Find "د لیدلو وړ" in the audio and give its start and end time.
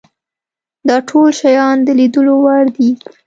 1.85-2.63